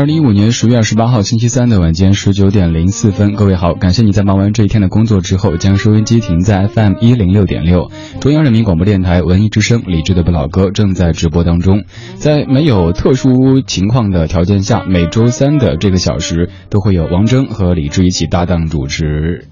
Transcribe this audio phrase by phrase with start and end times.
[0.00, 11.84] 二零一五年十月二十八号星期三的晚间十九点零四分，各位好，感谢你在忙完这一天的工作之后，将收音机停在 FM 一零六点六，中央人民广播电台文艺之声，理智的不老歌正在直播当中。
[12.14, 19.48] 在没有特殊情况的条件下，每周三的这个小时都会有王铮和李志一起搭档主持。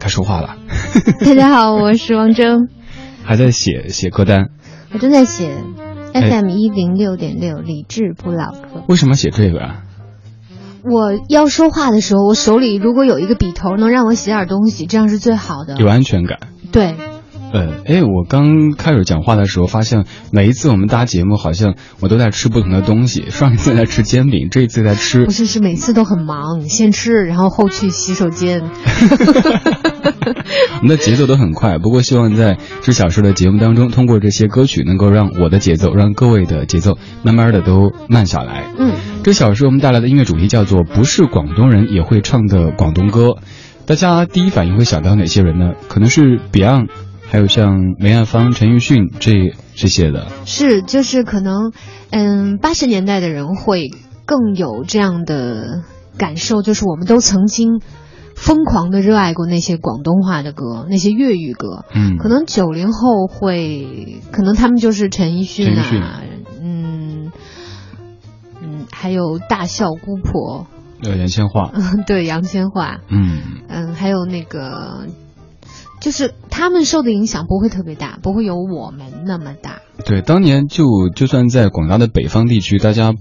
[0.00, 0.56] 该说话了。
[1.24, 2.66] 大家好，我是王铮，
[3.22, 4.48] 还在写写歌单，
[4.92, 5.52] 我正在写。
[6.12, 8.84] FM 一零六点六，理智不老歌。
[8.88, 9.82] 为什么写这个啊？
[10.82, 16.38] 我要说话的时候，我手里如果有一个笔头，能让我写点东西，这样是最好的，有安全感。
[16.72, 16.94] 对。
[17.52, 23.28] 呃，哎，我刚开始讲话的时候，发现每一次我们搭节目，好像我都在吃不同的东西。
[23.30, 25.24] 上一次在吃煎饼，这一次在吃……
[25.24, 28.62] 不是，是每次都很忙，先吃，然后后去洗手间。
[30.80, 38.72] 我们的节奏都很快，不过希望在这小时的节目当中，通过这些歌曲，能够让我的节奏，让各位的节奏，慢慢的都慢下来。
[38.78, 43.36] 嗯，这小时我们带来的音乐主题叫做“不是广东人也会唱的广东歌”，
[43.86, 45.72] 大家第一反应会想到哪些人呢？
[45.88, 46.88] 可能是 Beyond。
[47.32, 51.70] 还有像梅艳芳、陈奕迅这这些的，是就是可能，
[52.10, 53.90] 嗯，八十年代的人会
[54.26, 55.84] 更有这样的
[56.18, 57.80] 感受，就是我们都曾经
[58.40, 61.84] 疯狂的热爱过那些广东话的歌，那些粤语歌。
[61.94, 66.22] 嗯，可能九零后会，可能他们就是陈奕迅啊，
[66.60, 67.30] 嗯
[68.62, 70.66] 嗯，还有大笑姑婆，
[71.04, 71.70] 呃，杨千嬅，
[72.08, 75.06] 对，杨千嬅，嗯嗯，还有那个。
[76.00, 79.82] 就是他们受的影响不会特别大，不会有我们那么大。
[80.06, 83.12] 对，当年就就算在广大的北方地区，大家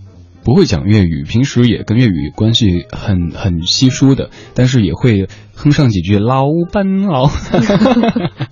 [0.43, 7.29] 不会讲粤语，平时也跟粤语关系很很稀疏的，但是也会哼上几句老班老。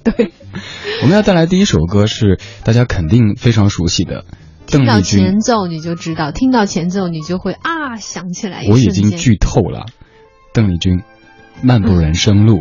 [0.04, 0.32] 对，
[1.02, 4.26] 我们要带来第一首歌是大家肯定非常熟悉的，
[4.66, 8.66] 听到前奏你就知道，听到前奏你就会啊想起来。
[8.70, 9.86] 我已经剧透了，
[10.54, 11.00] 邓丽君
[11.64, 12.60] 《漫步人生路》。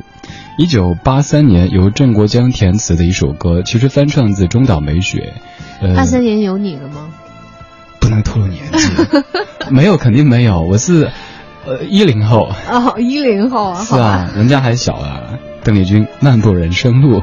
[0.58, 5.34] 一九八三年由郑国江填词的一首歌，其实翻唱自中岛美雪。
[5.94, 7.10] 八三年有你了吗？
[8.06, 8.88] 不能透露年纪，
[9.68, 10.60] 没有，肯定没有。
[10.60, 11.10] 我是
[11.66, 12.48] 呃一零后。
[12.70, 13.82] 哦，一零后啊。
[13.82, 15.22] 是啊，人家还小啊。
[15.64, 17.20] 邓丽君《漫步人生路》。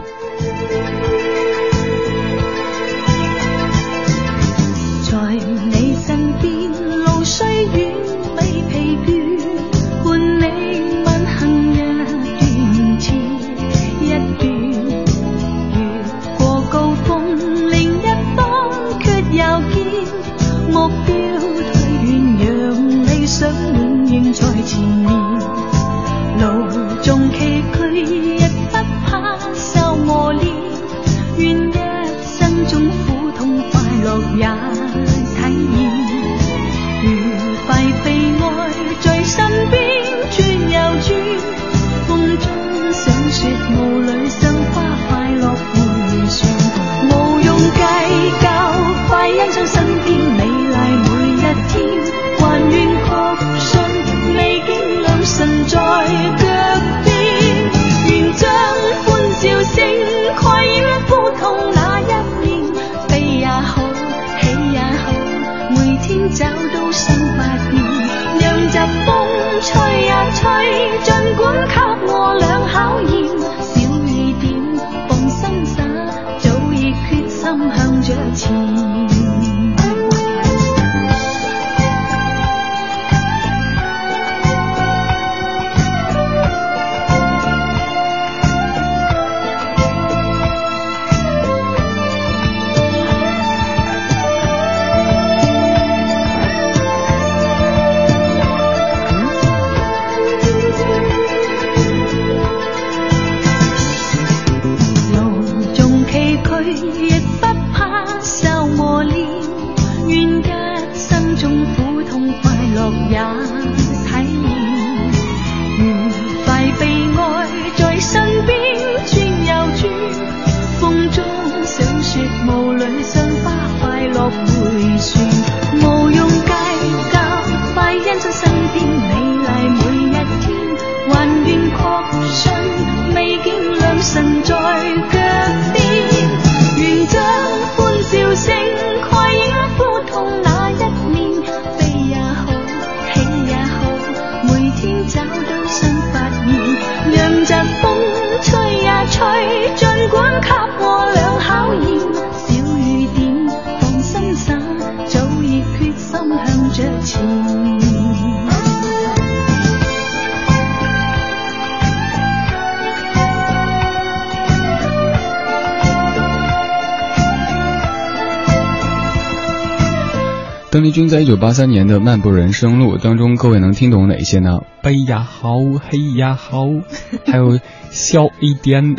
[170.94, 174.60] 君在一九八三年的《漫步人生路》当中，各位能听懂哪些呢？
[174.84, 175.58] 悲呀好，
[175.90, 176.68] 黑呀好，
[177.26, 177.60] 还有
[177.90, 178.96] 笑一点。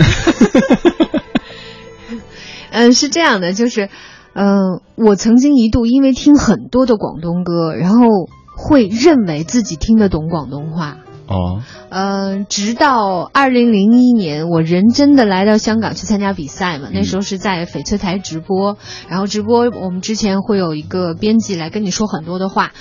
[2.73, 3.89] 嗯， 是这样的，就是，
[4.35, 8.09] 嗯、我曾经一度因为听很多的广东歌，然后
[8.57, 10.99] 会认为自己听得懂广东话。
[11.27, 18.77] 哦，呃，直到二零零一年，我认真的来到香港去参加比赛嘛，那时候是在翡翠台直播，
[19.09, 22.73] 然后直播我们之前会有一个编辑来跟你说很多的话，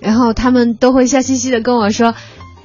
[0.00, 2.14] 然后他们都会笑嘻嘻的跟我说，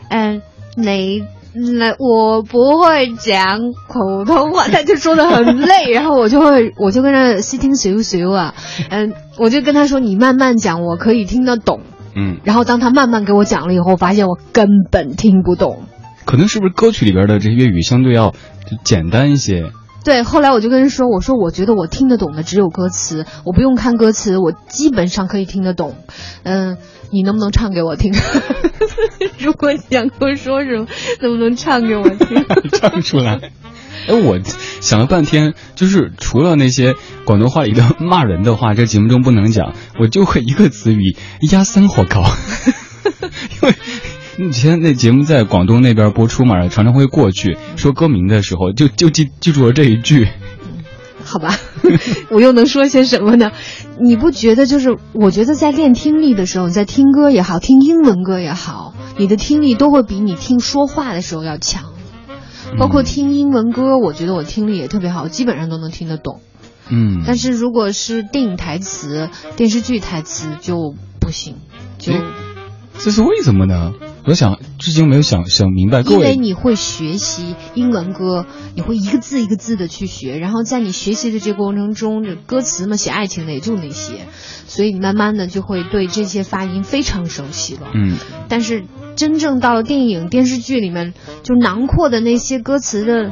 [0.10, 0.42] 嗯，
[0.75, 1.24] 你。
[1.58, 8.54] 那我不会讲普通话，他就说的很累， 然后我就会，我就跟他细听随随啊，
[8.90, 11.80] 嗯，我就跟他说，你慢慢讲，我可以听得懂。
[12.15, 15.83] 嗯，然后当他慢慢给我讲了以后，发现我根本听不懂。
[16.25, 18.33] 可能是不是歌曲里边的这些粤语相对要
[18.83, 19.71] 简单一些？
[20.03, 25.95] 对，后来我就跟人说，我说我觉得我听得懂的只有歌词，我不用看歌词，我基本上可以听得懂。
[26.44, 26.77] 嗯，
[27.12, 28.13] 你能不能唱给我听？
[29.39, 30.88] 如果你想跟我说什么，
[31.21, 32.45] 能不能唱给我听？
[32.71, 33.51] 唱出来。
[34.07, 34.40] 哎，我
[34.81, 41.16] 想了半天，就是除了那些广东话里的骂人的话，这节目中不能讲，我就会一个词语
[41.52, 42.24] 压三火高，
[43.62, 43.75] 因为。
[44.38, 50.28] 以前那节目在广东那边播出嘛，常常会过去说歌名的时候，就就记记住了这一句。
[51.24, 51.58] 好吧，
[52.30, 53.54] 我又能说些什么呢？
[53.98, 54.98] 你不觉得就是？
[55.13, 61.94] 我觉得在练听力的时候，你在听歌也好，听英文歌也好，你的听力都会比你听说话的时候要强。
[62.77, 66.41] 包括听英文歌，我觉得我听力也特别好，基本上都能听得懂。
[66.89, 71.57] 嗯，但是如果是电影台词、电视剧台词就不行，
[71.97, 72.13] 就
[73.00, 73.94] 这是为什么呢？
[74.27, 76.01] 我想至今没有想想明白。
[76.01, 78.45] 因为你会学习英文歌，
[78.75, 84.13] 你会一个字一个字的去学，然后在你学习的这个过程中，这歌词嘛，写爱情的也就那些，
[84.66, 87.92] 所以你慢慢的就会对这些发音非常熟悉了。
[87.94, 88.18] 嗯，
[88.50, 88.83] 但是
[89.16, 91.13] 真正到了电影、电视剧里面，
[91.44, 93.31] 就囊括的那些歌词的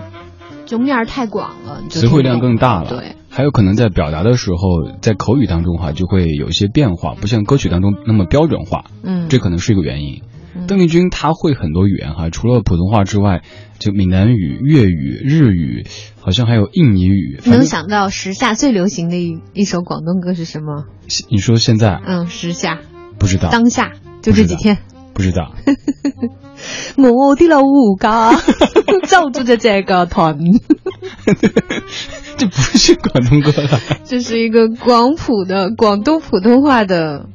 [0.66, 2.90] 就面儿太广了，词汇量更大了。
[2.90, 3.16] 对。
[3.30, 8.86] 还有可能在表达的时候，在口语当中哈就会有一些变化，不像歌曲当中那么标准化。
[9.02, 10.22] 嗯，这可能是一个原因。
[10.56, 13.42] 嗯、邓丽君她会很多语言哈，除了普通话之外，
[13.80, 15.86] 就闽南语、粤语、日语，
[16.20, 17.40] 好像还有印尼语。
[17.46, 20.86] 能想到时下最流行的一一首广东歌是什么？
[21.30, 22.00] 你说现在？
[22.06, 22.80] 嗯，时下。
[23.20, 23.50] 不知道。
[23.50, 23.92] 当下
[24.22, 24.80] 就这几天。
[25.14, 25.54] 不知道。
[26.98, 27.62] 我的老
[28.00, 28.34] 家
[29.08, 30.38] 就住在这个屯。
[32.38, 37.28] 这不是广东歌了，这是一个广普的广东普通话的。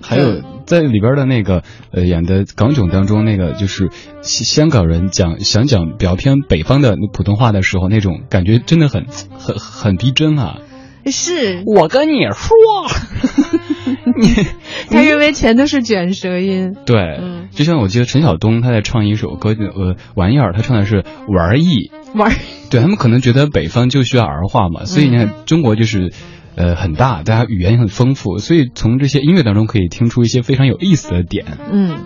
[0.00, 1.62] 还有在里边的那个
[1.92, 3.88] 呃演的港囧当中，那个就是
[4.22, 10.58] 香港人讲想讲比较偏北方的普通话的时候，那种感觉真的很很很逼真啊。
[11.06, 12.56] 是我跟你说，
[14.20, 14.46] 你
[14.90, 16.76] 他认为全都是卷舌音。
[16.84, 22.30] 对，嗯，就像我记得陈晓东他在唱一首歌，呃，玩意儿，他唱的是玩意玩。
[22.70, 26.12] 对他们可能觉得北方就需要儿化嘛，所以你看中国就是，
[26.60, 31.56] 呃，很大，大家语言也很丰富，所以从这些音乐当中可以听出一些非常有意思的点。
[31.72, 31.96] 嗯，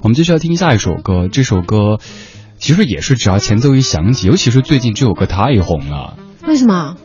[0.00, 1.98] 我们继续要听下一首歌，这首歌
[2.56, 6.16] 其实也是只要前奏一响起，尤其是最近这首歌太红了。
[6.46, 6.96] 为什么？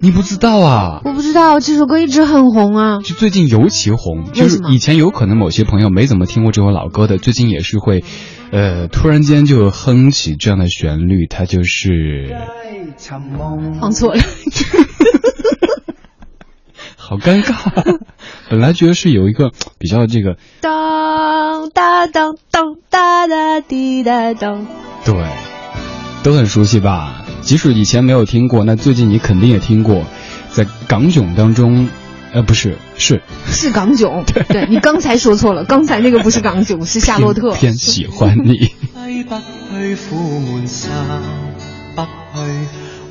[0.00, 1.00] 你不知道啊？
[1.06, 2.98] 我不知道，这首歌一直很红啊。
[3.02, 8.04] 就最近尤其红，就是以前有可能某些朋友没怎么听过这首老歌的，最近也是会，
[8.50, 12.36] 呃，突然间就哼起这样的旋律，它就是。
[13.80, 14.20] 放错了。
[17.22, 17.98] 好尴尬，
[18.50, 20.36] 本来觉得是有一个 比较这个。
[20.60, 24.66] 当当当当哒哒滴哒当。
[25.04, 25.14] 对，
[26.24, 27.24] 都很熟悉吧？
[27.42, 30.04] 即使以前没有听过，那最近你肯定也听过，
[30.50, 31.88] 在港囧当中，
[32.32, 37.52] 呃，不是，是是港囧， 对，对你刚才说错了，刚才那个不是港囧，是夏洛特。
[37.52, 38.70] 偏喜欢你。
[41.94, 42.81] 不去，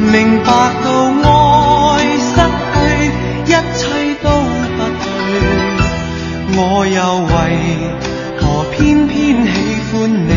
[0.00, 0.46] 明白
[0.82, 0.88] 到
[1.22, 1.30] 愛
[2.16, 2.34] 失
[2.72, 2.76] 去，
[3.44, 3.80] 一切
[4.22, 4.26] 都
[4.76, 5.06] 不對，
[6.56, 7.30] 我又為
[8.40, 8.42] 何
[8.72, 9.14] 偏偏
[9.44, 9.48] 喜
[9.92, 9.92] 歡
[10.26, 10.30] 你？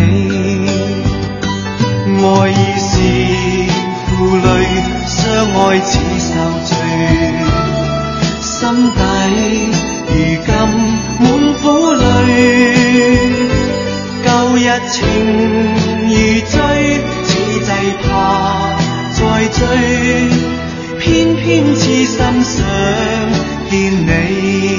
[2.25, 2.91] 愛意是
[4.11, 4.45] 負累，
[5.07, 5.17] 相
[5.55, 6.29] 愛似受
[6.65, 6.71] 罪，
[8.41, 8.51] 心
[8.91, 8.97] 底
[10.09, 10.13] 如
[10.45, 10.51] 今
[11.19, 11.23] 滿
[11.61, 11.63] 苦
[11.95, 12.01] 淚。
[14.25, 14.93] 舊日情
[16.03, 16.11] 如
[16.49, 16.53] 醉，
[17.23, 17.29] 此
[17.59, 17.69] 际
[18.03, 18.07] 怕
[19.23, 19.65] 再追，
[20.99, 22.65] 偏偏痴心想
[23.69, 24.72] 见你。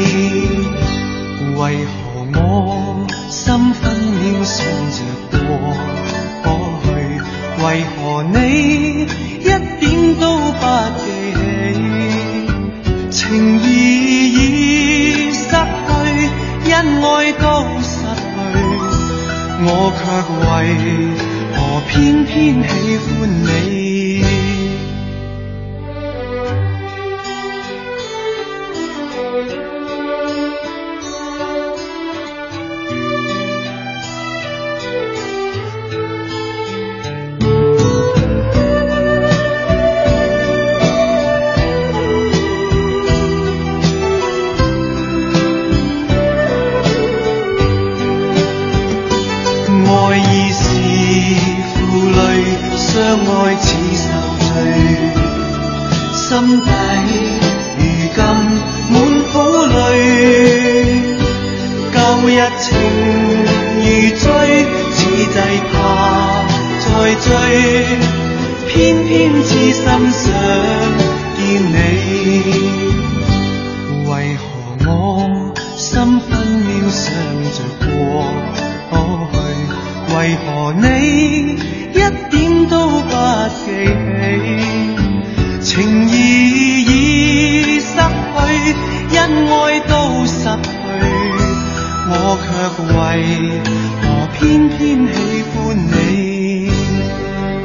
[93.35, 93.61] 卻為
[94.00, 94.79] 何偏偏
[95.12, 96.71] 喜歡你？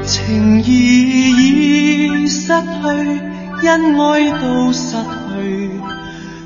[0.05, 0.67] 情意
[1.31, 2.53] 已失去，
[3.67, 5.69] 恩愛都失去。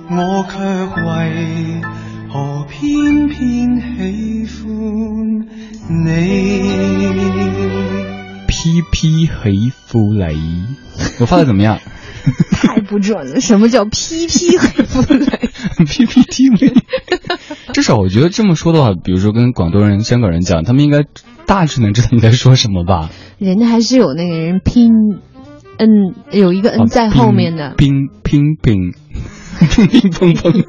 [0.09, 0.57] 我卻
[1.05, 1.81] 為
[2.29, 5.45] 何偏偏喜歡
[5.87, 6.11] 你？
[8.47, 9.31] 批批喜
[9.89, 9.93] 歡
[10.33, 10.65] 你，
[11.19, 11.79] 我发的怎么样
[12.51, 13.39] 太不准了！
[13.41, 15.25] 什么叫批批黑不雷
[15.79, 16.73] ？？PPTV，至
[17.83, 21.05] 少我觉得这么说的话，比如说跟广东人、香港人讲，他们应该
[21.45, 23.11] 大致能知道你在说什么吧？
[23.37, 24.91] 人家还是有那个人拼，
[25.77, 27.75] 嗯，有一个啊 n 在后面的。
[27.77, 28.93] 乒乒乒
[29.69, 30.65] 乒乒乓乓。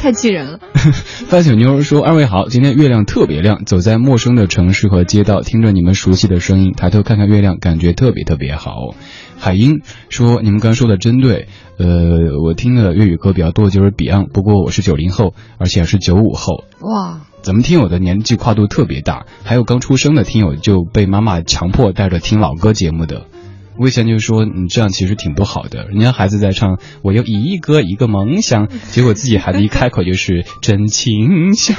[0.00, 0.60] 太气人了。
[1.28, 8.94] 范小妞说：“二位好，今天月亮特别亮，走在陌生的城市和街道，听着你们熟悉的声音，抬头看看月亮，感觉特别特别好。”
[9.38, 11.48] 海英说：“你们刚说的真对，
[11.78, 16.64] 呃，我听的粤语歌比较多，就是 Beyond，不过我是九零后，而且是九五后。
[16.80, 23.26] 哇，咱们听友的年纪跨度特别大，还有刚出生的听友就被妈妈强迫带着听老歌节目的。”
[23.76, 25.88] 我以前就说，你这样其实挺不好的。
[25.88, 31.76] 人家孩子在唱“我有一个一个梦想”，结果自己孩子一开口就是“真情香”。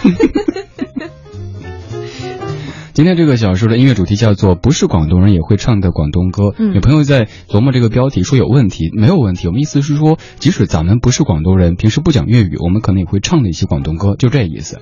[2.95, 6.55] 今天这个小说的音乐主题叫做“不是广东人也会唱的广东歌”。
[6.57, 9.47] 嗯有朋友在琢磨这个标题，说有问题，没有问题。
[9.47, 14.79] 我们意思是说，即使咱们不是广东人，平时不讲粤语，我们可能也会唱的一些广东歌，就这意思。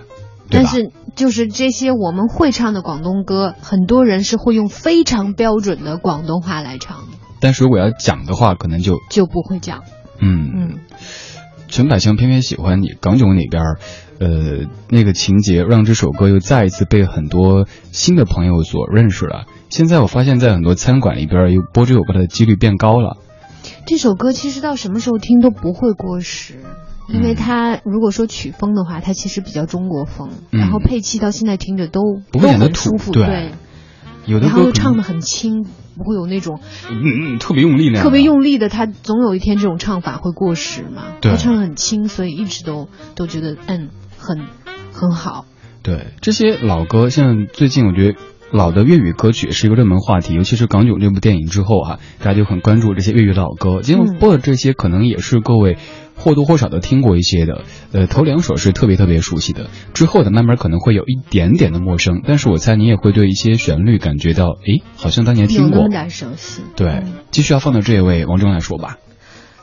[0.48, 9.82] 但是就是这些我们会唱的广东歌，很多人是会用非常标准的广东话来唱的，但是如果要讲的话，可能就就不会讲。
[10.20, 10.80] 嗯嗯，
[11.68, 13.80] 陈百强偏偏喜欢你，港囧里边儿，
[14.24, 19.46] 呃，那个情节让这首歌又再一次被很多新的朋友所认识了。
[19.70, 23.18] 现在我发现，在很多餐馆里边儿，有播这首歌的几率变高了。
[23.86, 26.56] 这首歌其实到什么时候听都不会过时，
[27.10, 32.02] 因为它如果说曲风的话，它其实比较中国风，嗯然后配器到现在听着都
[32.32, 33.52] 不会显得都很舒服，土对对，
[34.26, 35.64] 有的然后又唱的很轻，
[35.98, 38.22] 不会有那种嗯嗯特别用力那样，特别。
[38.22, 41.04] 用力的，他总有一天这种唱法会过时嘛。
[41.20, 43.90] 对他唱的很轻，所以一直都都觉得嗯
[44.24, 44.48] 很
[44.92, 45.46] 很好。
[45.84, 48.18] 对这些老歌，像最近我觉得
[48.52, 53.82] 老的粤语歌曲是一个热门话题，尤其是港囧这部电影之后啊，大家就很关注这些粤语老歌。
[53.82, 55.78] 今天播的这些可能也是各位
[56.16, 66.62] 或多或少的听过一些的，呃，头两首是特别特别熟悉的，之后的慢慢可能会有一点点的陌生，但是我猜你也会对一些旋律感觉到，诶，好像当年听过，有那么点熟悉。
[66.78, 69.00] 对，继续要放到这位王铮来说吧。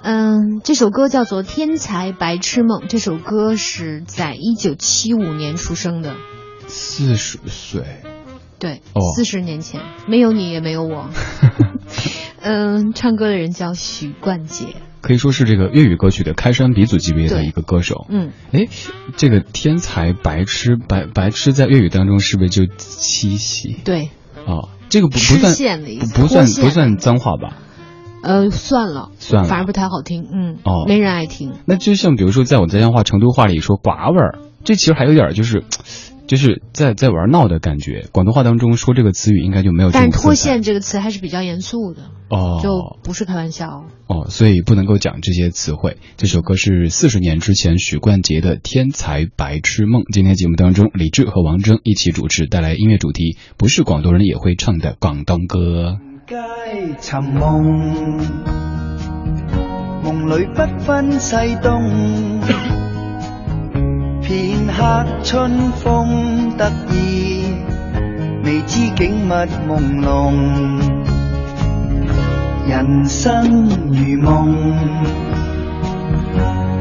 [0.03, 2.81] 嗯，这首歌叫做《天才白痴梦》。
[2.87, 6.15] 这首歌是在一九七五年出生的，
[6.69, 7.85] 四十岁。
[8.59, 11.11] 对，哦四十年前，没有你也没有我。
[12.41, 14.67] 嗯，唱歌的人叫许冠杰。
[15.03, 18.07] 可以说是这个粤语歌曲的开山鼻祖级别的一个歌手。
[18.11, 18.69] 嗯，哎，
[19.17, 23.77] 这个天才白痴白白痴在粤语当中是不是就七喜？
[23.85, 24.11] 对，
[24.47, 25.55] 哦，这个不不算
[26.15, 27.57] 不算不算脏话吧？
[28.23, 30.27] 呃，算了，算了反而不太好听。
[30.33, 31.53] 嗯，哦没人爱听。
[31.67, 35.65] 那就像比如说，在我家乡话、成都话里说“寡味儿”，这其实还有点就是，
[36.29, 38.07] 就是在在玩闹的感觉。
[38.13, 40.23] 广东话当中说这个词语应该就没有但是“种色彩。
[40.23, 43.85] 脱线”这个词还是比较严肃的，哦，就不是开玩笑。
[44.07, 45.97] 哦，所以不能够讲这些词汇。
[46.17, 50.03] 这首歌是四十年之前许冠杰的《天才白痴梦》。
[50.13, 55.97] 今天节目当中，李志和王铮一起主持，带来音乐主题，不是广东人也会唱的广东歌。
[56.31, 56.37] 街
[57.01, 58.21] 寻梦，
[60.05, 61.83] 梦里不分西东。
[64.23, 67.53] 片刻春风得意，
[68.45, 69.33] 未知景物
[69.69, 70.79] 朦朧。
[72.69, 74.55] 人生如梦，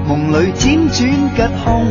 [0.08, 1.88] 梦里辗轉吉凶。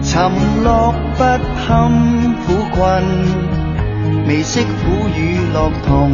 [0.00, 0.30] 沉
[0.62, 1.24] 落不
[1.66, 1.90] 堪
[2.46, 3.63] 苦困。
[4.26, 6.12] 未识苦與樂同。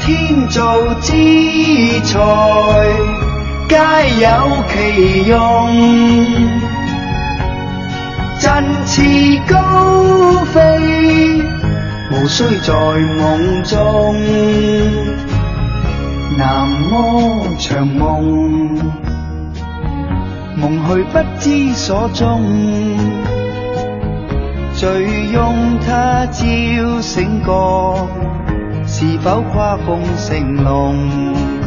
[0.00, 1.12] 天造之
[2.04, 2.18] 材，
[3.68, 3.76] 皆
[4.20, 4.26] 有
[4.68, 4.74] 其
[5.28, 5.34] 用。
[8.40, 9.02] 振翅
[9.46, 9.54] 高
[10.52, 10.58] 飛，
[12.10, 14.16] 無需在夢中。
[16.38, 16.94] 南柯
[17.58, 18.00] 長夢。
[20.60, 22.42] 梦去不知所踪，
[24.74, 27.50] 醉拥他朝醒覺，
[28.86, 31.59] 是否跨风成龙？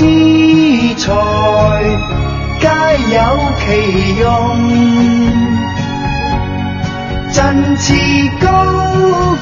[0.00, 0.06] 之
[0.96, 1.12] 材，
[2.58, 2.64] 皆
[3.14, 3.20] 有
[3.58, 4.24] 其用。
[7.30, 7.92] 振翅
[8.40, 8.48] 高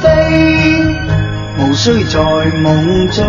[0.03, 0.05] 飛，
[1.61, 2.67] 無需在夢
[3.15, 3.25] 中。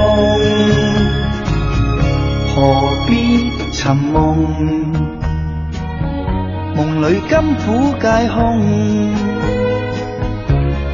[2.47, 2.57] 何
[3.05, 4.17] 必尋夢？
[6.75, 8.37] 夢裏甘苦皆空。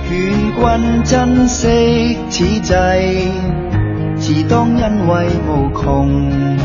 [0.09, 0.11] 勸
[0.59, 3.54] 君珍惜此際。
[4.25, 6.57] 自當欣慰無窮，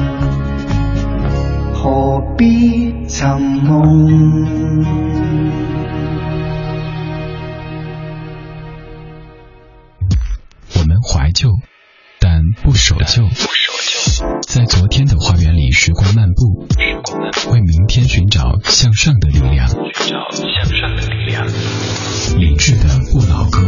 [1.75, 3.77] 何必尋夢？
[10.75, 11.51] 我们怀旧，
[12.19, 13.29] 但不守旧。
[14.49, 16.67] 在昨天的花园里时光漫步，
[17.53, 19.69] 为明天寻找向上的力量。
[22.39, 23.60] 理智的不老歌，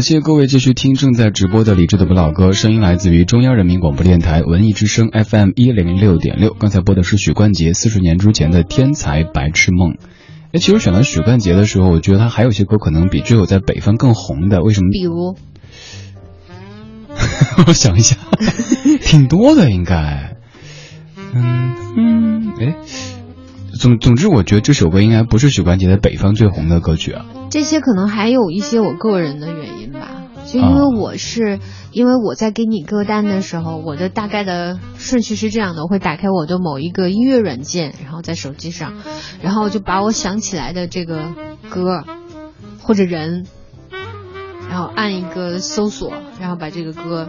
[0.00, 6.54] 感谢各位继续听正在直播的理智的不老歌，声音来自于中央人民广播电台文艺之声 FM 一零六点六。
[6.54, 9.90] 刚才播的是许冠杰四十年之前的《天才白痴梦》。
[10.52, 14.62] 哎，其实选到许冠杰的时候，我觉得他还有些歌可能比只有在北方更红的。
[14.62, 14.88] 为什么？
[14.90, 15.36] 比如，
[17.68, 18.16] 我想一下，
[19.04, 20.34] 挺多的应该。
[21.34, 22.74] 嗯嗯，哎，
[23.74, 27.26] 总总之，我觉得这首歌应该不是许冠杰在北方最红的歌曲啊。
[27.50, 31.58] 这些可能还有一些我个人的原因吧，就因为我是、
[31.90, 38.94] 因为我在给你歌单的时候，我的大概的顺序是这样的：我会打开我的某一个音乐软件，然后在手机上，
[39.42, 41.34] 然后就把我想起来的这个
[41.68, 42.04] 歌
[42.80, 43.46] 或者人，
[44.68, 47.28] 然后按一个搜索，然后把这个歌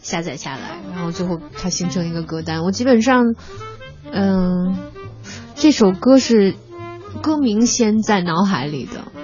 [0.00, 2.62] 下载下来，然后最后它形成一个歌单。
[2.62, 3.34] 我基本上，
[4.12, 4.76] 嗯、
[5.56, 6.54] 这首歌是
[7.20, 9.19] 歌名先在脑海里的。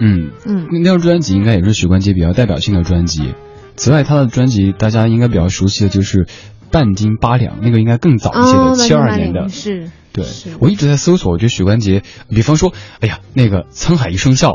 [0.00, 3.34] 嗯嗯，那张专辑应该也是许冠杰比较代表性的专辑。
[3.76, 6.24] 此外，他的专辑大家应该比较熟悉的就是
[6.70, 9.48] 《半斤八两》，那个应该更早一些哦的，七二年的。
[9.48, 9.90] 是。
[10.10, 14.50] 对是，我一直在搜索，我觉得许冠杰，比方说，哎呀，那个《沧海一声笑》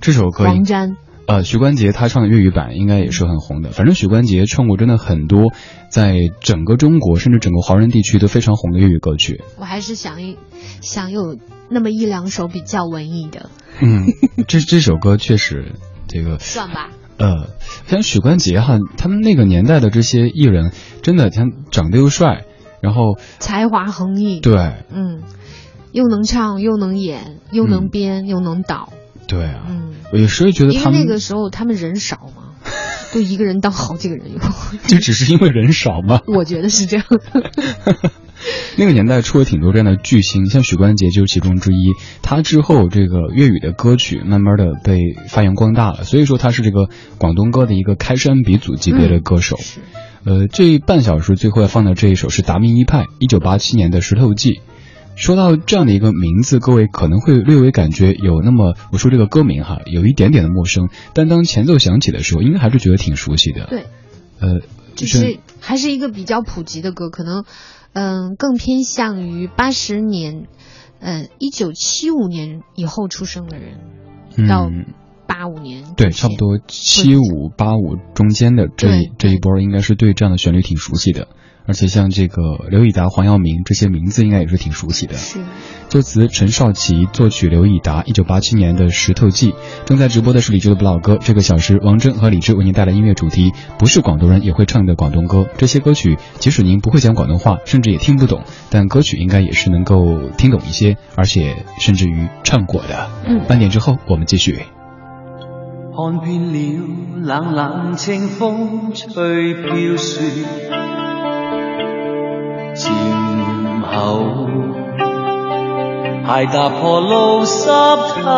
[0.00, 0.96] 这首歌，王詹。
[1.30, 3.70] 呃，许冠杰他唱的粤语版应该也是很红的。
[3.70, 5.52] 反正许冠杰唱过真的很多，
[5.88, 9.40] 在整个中国甚至整个华人地区都非常红的粤语歌曲。
[9.56, 10.36] 我还是想一
[10.80, 11.38] 想有
[11.68, 13.48] 那么一两首比较文艺的。
[13.80, 14.06] 嗯，
[14.48, 15.76] 这这首歌确实
[16.08, 16.90] 这个 算吧。
[17.18, 17.50] 呃，
[17.86, 22.44] 像许冠杰哈，他们那个年代的这些艺人，真的他长得又帅，
[22.80, 24.40] 然后才华横溢。
[24.40, 24.56] 对，
[24.90, 25.22] 嗯，
[25.92, 28.88] 又能唱，又能演，又能编，又能导。
[29.30, 32.54] 对啊，嗯，我有时候觉得他们因为那个时候他们人少嘛，
[33.14, 34.40] 就一个人当好几个人用。
[34.88, 36.20] 就只是因为人少吗？
[36.26, 37.20] 我觉得是这样的。
[38.76, 41.92] 那个年代出了挺多这样的巨星，像许冠杰就是其中之一。
[42.22, 46.88] 他之后这个粤语的歌曲慢慢的被发扬光大了，所以说他是这个
[47.18, 49.58] 广东歌的一个开山鼻祖级别的歌手。
[50.24, 54.50] 嗯、呃，这半小时最后要放的这一首是达明一派一九八七年的《石头记》。
[55.20, 63.66] 说到这样的一个名字，各位可能会略微感觉有那么，我说这个歌名哈，有一点点的陌生，但当前奏响起的时候，应该还是觉得挺熟悉的。
[63.66, 63.84] 对，
[64.40, 64.60] 呃，
[64.96, 67.44] 就是还是一个比较普及的歌，可能
[67.92, 70.46] 嗯更偏向于八十年，
[71.00, 74.70] 嗯一九七五年以后出生的人，到
[75.26, 81.28] 八五年，对，差不多七五八五中间的这这一波，应该是对这样的旋律挺熟悉的。
[81.70, 85.14] 而且像这个刘以达、黄耀明这些名字应该也是挺熟悉的。
[85.14, 85.38] 是，
[85.88, 88.02] 作词陈少琪，作曲刘以达。
[88.02, 89.52] 一九八七年的《石头记》
[89.84, 91.16] 正在直播的是李志的不老歌。
[91.20, 95.46] 这个小时，王铮和李志为您带来音乐主题，不是广东人也会唱的广东歌。
[95.58, 103.08] 这些歌曲，即使您不会讲广东话，甚至也听不懂，但歌曲应该也是能够听懂一些，而且甚至于唱过的。
[103.28, 104.58] 嗯，半点之后我们继续。
[105.92, 106.82] 看遍了
[107.22, 110.89] 冷冷清风吹飘雪。
[116.26, 117.68] 鞋踏破路濕
[118.22, 118.30] 透，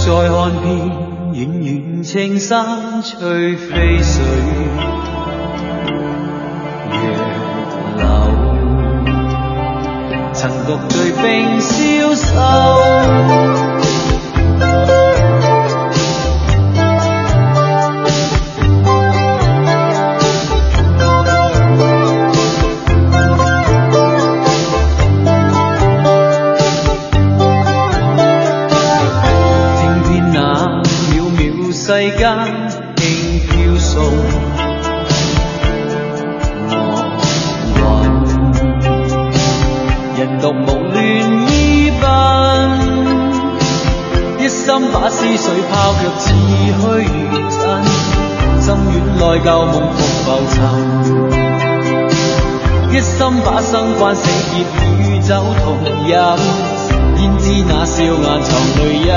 [0.00, 0.66] 再看遍
[1.32, 4.24] 遠遠青山吹飛水，
[6.90, 6.96] 若
[7.98, 8.04] 流，
[10.32, 13.75] 曾獨醉冰消瘦。
[32.12, 32.38] 間
[32.96, 33.00] 輕
[33.46, 33.94] 飄送，
[36.68, 36.74] 我
[37.74, 37.82] 魂
[40.16, 40.96] 人獨無亂
[41.48, 41.50] 依
[42.00, 42.04] 奔，
[44.38, 45.38] 一心把思緒
[45.70, 46.24] 拋却似
[46.80, 47.62] 虛如真，
[48.60, 50.56] 心軟內舊夢復浮沉，
[52.92, 54.54] 一心把生關死劫
[55.00, 55.30] 與酒
[55.64, 55.66] 同
[56.08, 56.14] 飲，
[57.18, 59.08] 焉知那笑顏藏淚印。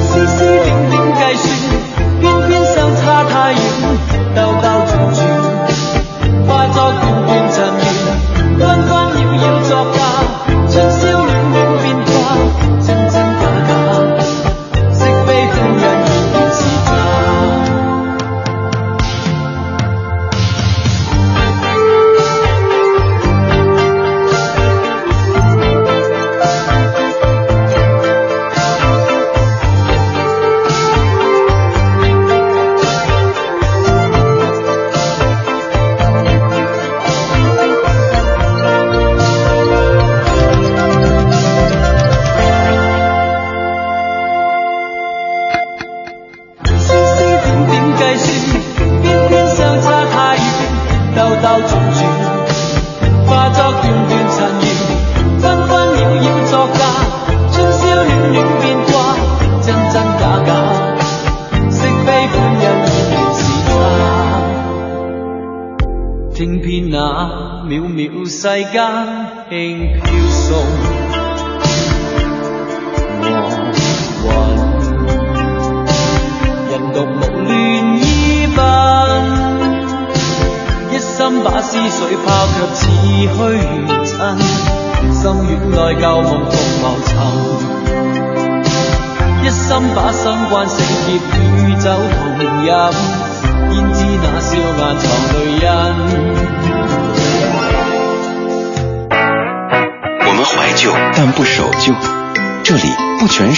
[0.00, 1.46] 丝丝点点计算，
[2.20, 3.60] 偏偏相差太远，
[4.34, 5.18] 兜兜转转
[6.46, 10.11] 化作段段尘缘，关关扰扰作怪。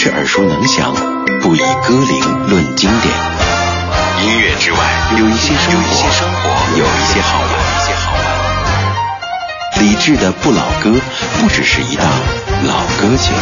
[0.05, 0.95] 是耳熟能详，
[1.41, 3.15] 不以歌龄论经典。
[4.23, 4.79] 音乐之外，
[5.19, 9.83] 有一些生活，有一些生活，有一些好玩，一些好玩。
[9.83, 11.01] 理智的不老歌，
[11.41, 12.07] 不只是一档
[12.67, 13.39] 老歌节目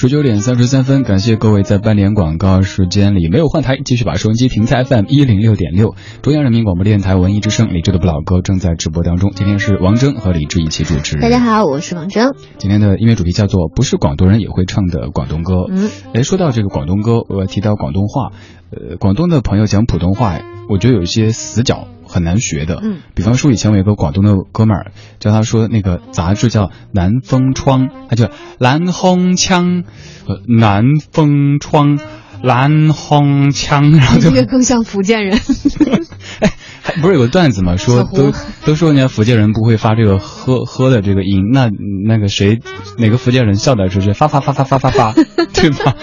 [0.00, 9.32] 十九点三十三分，感谢各位在半点广告时间里没有换台，继续把收音机停在 FM 一零六点六，中央人民广播电台文艺之声，李志的不老歌正在直播当中。
[9.34, 11.18] 今天是王铮和李志一起主持。
[11.18, 12.36] 大家好，我是王铮。
[12.58, 15.66] 今天的音乐主题叫做“不是广东人也会唱的广东歌”。
[15.74, 18.30] 嗯，哎，说到这个广东歌，我提到广东话，
[18.70, 21.88] 呃，广东的朋友讲普通话，我觉得有一些死角。
[22.08, 29.84] 很难学的，嗯，比方说以前我有个广东的哥们儿，叫他说那个杂志叫《南风窗》，他就蓝红枪，
[30.26, 31.98] 呃，南风窗，
[32.42, 35.38] 蓝红枪，然后就 这个更像福建人。
[36.40, 37.76] 哎，还不是有个段子吗？
[37.76, 38.32] 说都
[38.64, 41.70] 都说人家福建人不会发这个呵呵的这个音，那
[42.06, 42.58] 那个谁
[42.98, 45.12] 哪个福建人笑的时候是发发发发发发发，
[45.52, 45.94] 对吧？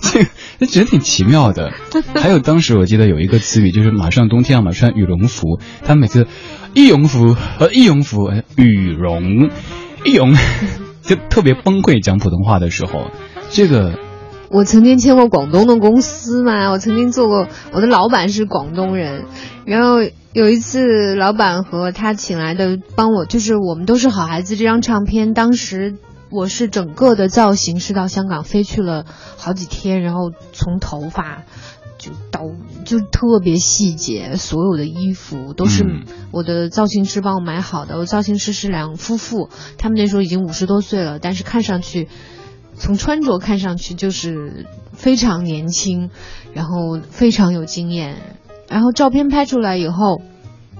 [0.02, 0.20] 这
[0.58, 1.72] 个觉得挺奇妙的。
[2.14, 6.26] 还有当时我记得有一个词语，就是马上冬天要嘛穿羽绒服，他每次
[6.74, 9.50] 羽绒服呃羽绒服羽绒
[10.04, 10.34] 羽绒，
[11.02, 13.10] 就特别崩溃讲普通话的时候，
[13.50, 13.98] 这个。
[14.52, 19.26] 我曾经签过广东的公司嘛，我曾经做过，我的老板是广东人，
[19.64, 19.98] 然后
[20.32, 25.94] 有一次老板和他请来的帮我，就是我们都是好孩子这张唱片，当时
[26.30, 29.04] 我是整个的造型是到香港飞去了
[29.36, 31.42] 好几天，然后从头发
[31.98, 32.42] 就到
[32.84, 35.84] 就特别细节，所有的衣服都是
[36.30, 42.08] 我的造型师帮我买好的，我造型师是两夫妇，他们那时候已经五十多岁了，但是看上去。
[42.76, 44.64] 从穿着看上去就是
[44.94, 46.08] 非常年轻，
[46.54, 48.16] 然后非常有经验，
[48.70, 50.22] 然后照片拍出来以后，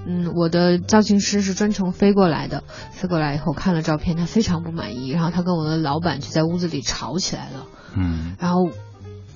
[0.06, 8.70] 嗯，我的造型师是专程飞过来的，飞过来以后看了照片，他非常不满意，然后他跟我的老板就在屋子里吵起来了，嗯，然后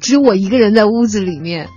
[0.00, 1.68] 只有我一个人在屋子里面，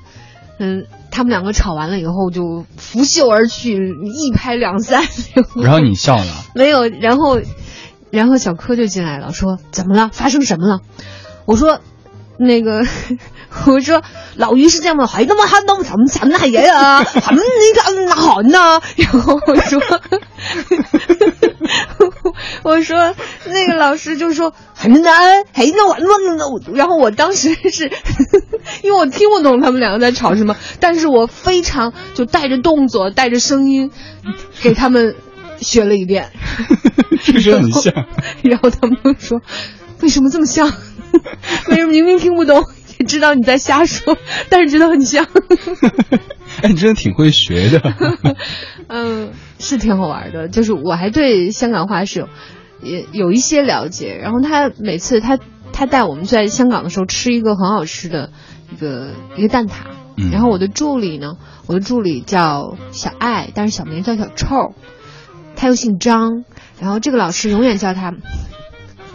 [0.59, 5.03] 嗯，他们两个吵完了以后就拂袖而去，一拍两散，
[5.61, 7.41] 然后你笑了， 没有，然后。
[8.09, 10.09] 然后小柯就进来了，说：“怎么了？
[10.13, 10.79] 发生什么了？”
[11.43, 11.81] 我说
[12.39, 12.85] ：“那个，
[13.65, 14.01] 我说
[14.35, 17.03] 老于是这样的，还那么还那么怎么怎么嘢啊？
[17.03, 19.81] 很那个寒呐。”然后我说
[22.63, 23.13] ：“我说
[23.45, 27.91] 那个老师就说很难，很那那那。”然后我当时是
[28.83, 33.91] 因为我听不懂他们两个在吵什么，但是我非常就带着动作，带着声音
[34.61, 35.15] 给他们。
[35.59, 36.29] 学了一遍，
[37.23, 37.91] 确实很像。
[38.43, 39.41] 然后他们都说
[40.03, 40.71] ：“为什么这么像？
[41.69, 44.17] 为什么明明听不懂，也 知道你在瞎说，
[44.49, 45.25] 但是觉得很像？”
[46.63, 47.93] 哎，你真的挺会学的。
[48.87, 50.47] 嗯，是挺好玩的。
[50.47, 52.29] 就是我还对香港话是有
[52.81, 54.17] 也有一些了解。
[54.21, 55.37] 然后他每次他
[55.71, 58.31] 他带我们在香港的时候吃一个很好吃的
[58.71, 59.73] 一个一个蛋挞。
[60.31, 61.33] 然后我的助理呢，
[61.67, 64.73] 我的助理叫小爱，但是小名叫小臭。
[65.55, 66.43] 他又姓张，
[66.79, 68.13] 然后这个老师永远叫他，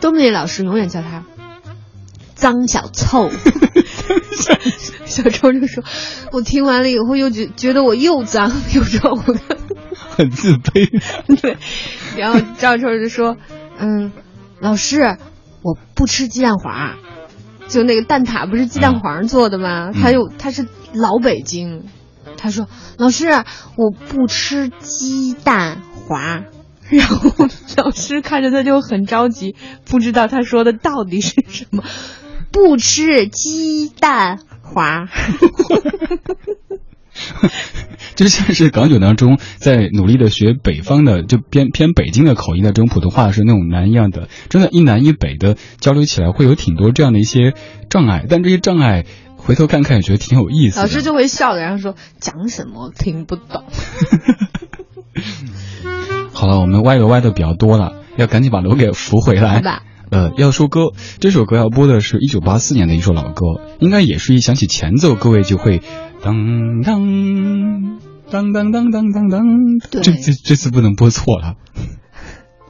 [0.01, 1.25] 东北老师永远叫他
[2.43, 3.31] 脏小臭。
[5.05, 5.85] 小臭就说
[6.33, 9.59] ：“我听完了以后又觉觉得我又脏又臭的，
[9.95, 10.91] 很自卑。
[11.41, 11.57] ”对，
[12.17, 13.37] 然后张小臭就说
[13.79, 14.11] ：“嗯，
[14.59, 15.17] 老师，
[15.63, 16.97] 我不吃鸡蛋黄，
[17.69, 19.93] 就那个蛋挞不是鸡蛋黄做的吗？
[19.95, 21.85] 他又他是老北京。”
[22.37, 22.67] 他说
[22.99, 23.29] ：“老师，
[23.77, 26.43] 我不吃鸡蛋黄。
[26.91, 27.31] ”然后
[27.77, 31.85] 老师看着他就很着急，不知道他说的到底是什么。
[32.53, 35.09] 不吃鸡蛋黄，
[38.15, 47.55] 就像是港九当中在努力的学北方的，就偏偏北京的口音的这种普通话是那种南一样的，真的，一南一北的交流起来会有挺多这样的一些
[47.89, 49.05] 障碍，但这些障碍。
[49.45, 50.79] 回头看看也觉得挺有意思。
[50.79, 53.65] 老师就会笑的，然后说讲什么听不懂。
[56.33, 59.83] 好了，我们歪楼歪的比较多了，要赶紧把楼给扶回来。
[60.13, 63.47] 呃，要说歌，这首歌要播的是一九八四年的一首老歌，
[63.79, 65.81] 应该也是一想起前奏，各位就会
[66.21, 67.99] 当当
[68.31, 69.43] 当当当当当当。
[69.91, 71.55] 这这这次不能播错了。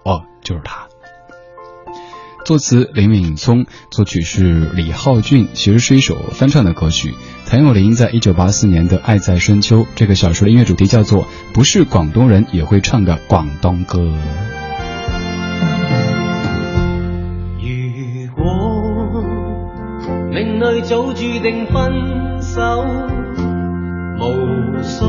[0.05, 0.87] 哦，就是他。
[2.44, 7.12] 作词林敏聪，作曲是李浩俊，其实是一首翻唱的歌曲。
[7.46, 13.98] 谭咏麟在一九八四年的《爱在深秋》这个小说的音乐主题叫做“不是广东人也会唱的广东歌”。
[20.83, 22.85] 早注定分手，
[24.18, 24.22] 无
[24.83, 25.05] 需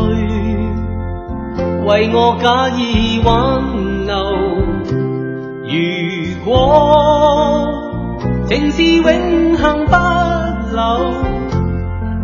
[1.86, 3.62] 为我假意挽
[4.06, 4.14] 留。
[5.66, 5.74] 如
[6.46, 7.68] 果
[8.46, 9.94] 情是永恒不
[10.76, 10.82] 朽，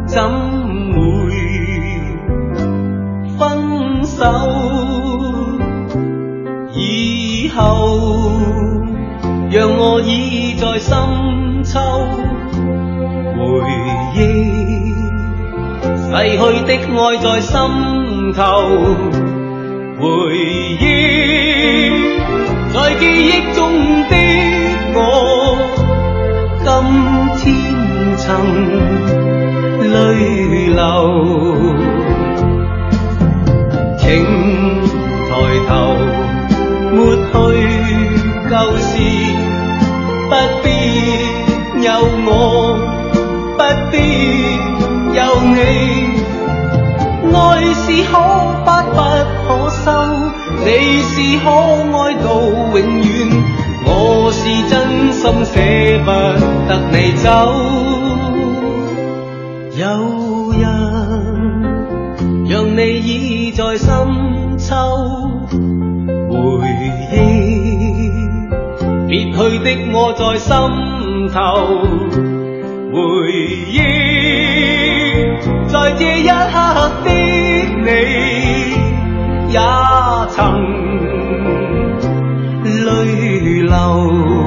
[0.06, 0.22] 怎
[0.94, 1.00] 会
[3.38, 4.26] 分手？
[6.74, 7.60] 以后
[9.52, 11.80] 让我倚在深秋，
[13.50, 13.56] 回
[14.16, 14.18] 忆
[16.12, 17.56] 逝去的爱在心
[18.34, 18.42] 头，
[20.00, 20.04] 回
[20.80, 20.82] 忆
[22.74, 23.58] 在记忆中
[24.10, 24.14] 的
[24.94, 24.98] 我，
[26.64, 26.68] 今
[27.38, 27.44] 天
[28.18, 28.24] 曾
[29.92, 29.94] 泪
[30.70, 30.80] 流，
[33.98, 34.04] 请
[35.28, 35.32] 抬
[35.68, 35.72] 头，
[36.92, 37.34] 抹去
[38.50, 38.92] 旧事，
[40.30, 40.32] 不
[40.64, 40.66] 必
[41.84, 41.88] 有
[42.26, 42.28] 我，
[43.60, 43.94] 不必
[45.14, 45.20] 有
[45.54, 45.58] 你。
[47.36, 47.38] 爱
[47.74, 48.14] 是可
[48.64, 48.96] 發不
[49.46, 49.86] 可收，
[50.64, 50.68] 你
[51.02, 51.12] 是
[51.44, 53.08] 可爱到永远，
[53.86, 53.90] 我
[54.32, 54.72] 是真
[55.12, 55.52] 心舍
[56.06, 56.10] 不
[56.70, 57.28] 得你走。
[59.76, 59.84] 有
[60.54, 60.64] 人
[62.48, 63.88] 让你倚在深
[64.58, 64.74] 秋，
[66.30, 66.34] 回
[66.82, 67.14] 忆
[69.08, 70.50] 别去的我在心
[71.34, 71.38] 头，
[72.92, 72.98] 回
[73.50, 73.78] 回忆。
[75.68, 76.54] 在这一刻
[77.04, 77.10] 的
[77.82, 77.88] 你，
[79.52, 79.58] 也
[80.30, 80.38] 曾
[82.86, 82.88] 泪
[83.64, 84.39] 流。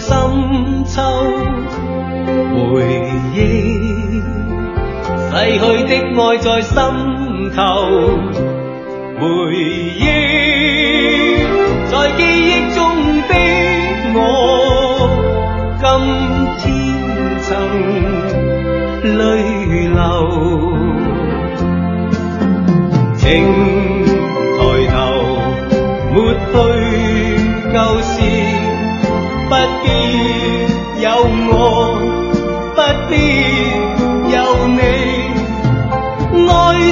[0.00, 1.00] 深秋。
[2.72, 2.82] 回
[3.34, 3.38] 忆
[5.30, 6.76] 逝去的爱在心
[7.54, 7.60] 头，
[9.18, 10.00] 回忆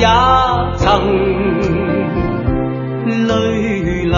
[0.00, 0.06] 也
[0.78, 0.88] 曾
[3.28, 4.16] 泪流。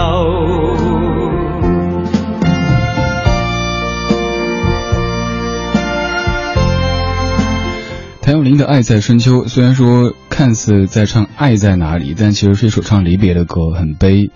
[8.21, 14.31] 谭咏麟的《爱在深秋》，虽然说看似在唱爱在哪里，但其实是一首唱离别的歌，很悲。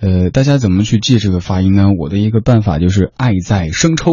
[0.00, 1.90] 呃，大家怎么去记这个发音呢？
[1.96, 4.10] 我的一个办法就是爱在生抽，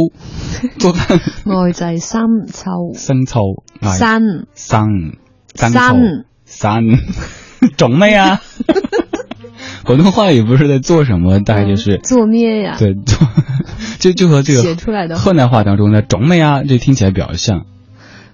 [0.78, 1.20] 做飯。
[1.46, 2.22] 愛在深
[2.54, 5.18] 秋， 生抽，生生
[5.56, 6.98] 生生，
[7.78, 8.42] 種咩啊？
[9.86, 12.76] 廣東話也不是在做什么，大概就是做咩呀？
[12.80, 13.28] 对，做
[14.00, 17.66] 就就和这个写出来的河南话当中的種咩啊，这听起来比较像。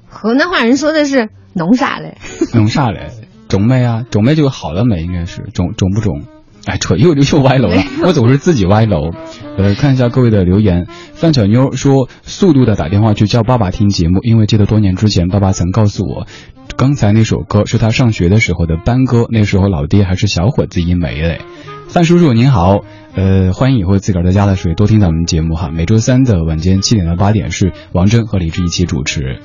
[0.08, 2.18] 河南话人说的是弄啥嘞？
[2.54, 3.12] 弄啥嘞？
[3.50, 4.04] 種咩啊？
[4.10, 5.02] 種咩就好了没？
[5.04, 6.22] 应该是種種不種？
[6.66, 9.10] 哎，扯又又歪楼了，我总是自己歪楼。
[9.58, 10.86] 呃，看一下各位的留言。
[11.16, 16.28] 范小妞说，速度的打电话去叫爸爸听节目，因为记得多年之前，爸爸曾告诉我，
[16.76, 21.42] 刚才那首歌是他上学的时候的班歌，那时候老爹还是小伙子一枚嘞。
[21.88, 22.80] 范叔叔您好，
[23.16, 25.70] 呃，欢迎以后自个儿在家的时候多听咱们节目哈。
[25.70, 29.40] 每周三的晚间七点到八点是王铮和李志一起主持。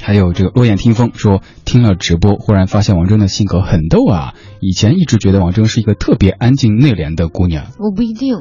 [0.00, 4.34] 还有这个落雁听风说听了直播，忽然发现王铮的性格很逗啊！
[4.60, 7.66] 以前一直觉得王铮是一个特别安静内敛的姑娘。
[7.78, 8.36] 我不一定，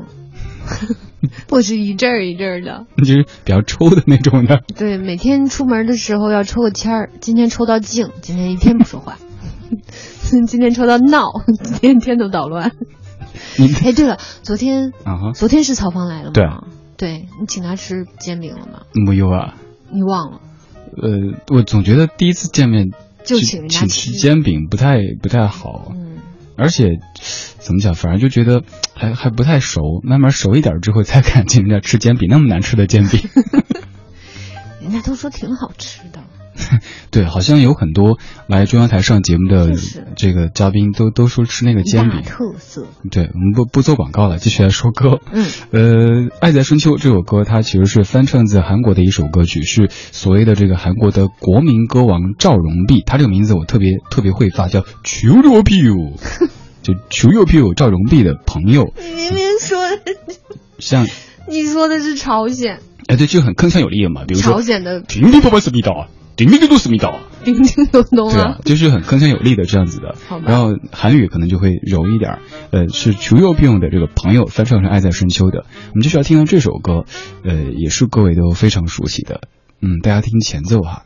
[1.49, 4.61] 我是一阵儿一阵儿的， 就是比较抽的那种的。
[4.75, 9.15] 对，每天出门的时候要抽个签儿，今天抽到静，今天一天不说话；
[10.47, 11.31] 今天抽到闹，
[11.63, 12.71] 今天天都捣乱。
[13.83, 16.45] 哎，对了，昨天啊，昨天是曹芳来了对，
[16.97, 18.81] 对你请他吃煎饼了吗？
[18.93, 19.55] 没有啊，
[19.91, 20.41] 你忘了。
[21.01, 22.91] 呃，我总觉得第一次见面
[23.23, 25.91] 就请人家吃煎饼不太不太好。
[25.93, 26.16] 嗯，
[26.57, 26.99] 而且
[27.59, 28.63] 怎么讲，反正就觉得
[28.95, 33.21] 还还不太熟，慢慢熟一点之后才敢进人家吃煎饼，那么难吃的煎饼。
[34.81, 36.23] 人家都说挺好吃的。
[37.11, 39.73] 对，好像有很多来中央台上节目的
[40.15, 42.21] 这个嘉宾都都说吃那个煎饼。
[42.23, 42.85] 特色。
[43.09, 45.19] 对，我们不不做广告了，继续来说歌。
[45.31, 45.81] 嗯，呃，
[46.39, 56.19] 《爱在春秋》这首歌，它其实是翻唱自韩国的一首歌曲，是所谓的这个韩国的国民歌王赵荣弼，他这个名字我特别特别会发， 叫裘若屁股，
[56.83, 59.77] 就裘若屁股赵荣弼的朋友，你明明说
[60.79, 61.07] 像
[61.47, 65.01] 你说的是朝鲜，哎对，就很铿锵有力嘛，比如说朝鲜的
[66.37, 70.39] 叮叮叮咚思密达，叮叮咚咚对啊，就是很铿锵有力的这样子的好。
[70.39, 72.39] 然后韩语可能就会柔一点，
[72.71, 75.65] 呃，是裘佑病的这个朋友翻唱成《爱在深秋》的。
[75.89, 77.05] 我们就是要听到这首歌，
[77.43, 79.41] 呃，也是各位都非常熟悉的。
[79.81, 81.05] 嗯，大家听前奏哈。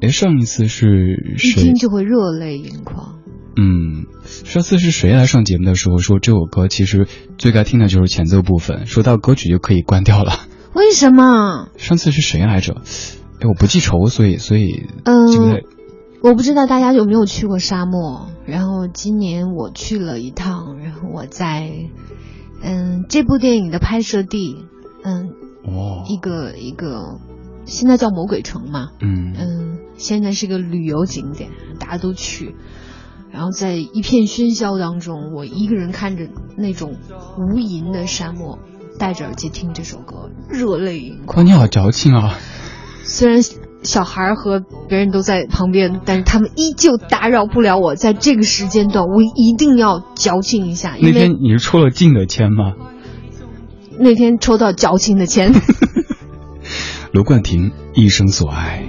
[0.00, 1.74] 哎，上一次是谁一谁听？
[1.74, 3.16] 就会热泪盈眶。
[3.56, 10.34] 嗯，上次是谁来上节目的时候说这首歌其实最该听的就是前奏部分，说到歌曲就可以关掉了。
[10.72, 11.68] 为什么？
[11.76, 12.82] 上次是谁来着？
[13.44, 15.62] 哎，我不记仇，所以所以嗯。
[16.22, 21.70] 我不知道大家有没有去过沙漠，然后今年我去了一趟，然后我在，
[22.62, 24.64] 嗯，这部电影的拍摄地，
[25.02, 25.34] 嗯，
[25.66, 27.20] 哦，一个一个，
[27.66, 32.54] 现在叫魔鬼城嘛，嗯嗯，现在是个旅游景点，大家都去。
[33.30, 36.96] 然后在一片喧嚣当中，我一个人看着那种
[37.36, 38.58] 无垠的沙漠，
[38.98, 41.44] 戴着耳机听这首歌，热泪盈哇，眶。
[41.44, 42.38] 你好矫情啊！
[43.04, 43.40] 虽然
[43.82, 47.94] 小孩儿和别人都在旁边，但是他们依旧打扰不了我。
[47.94, 52.72] 在这个时间段，我一定要矫情一下，因那天你是抽了静的签吗？
[53.98, 55.52] 那天抽到矫情的签。
[57.12, 58.84] 卢冠廷一生所爱。